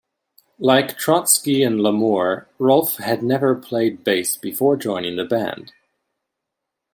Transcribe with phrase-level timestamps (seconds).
[0.57, 5.73] Like Trotsky and LaMoore, Rolfe had never played bass before joining the band.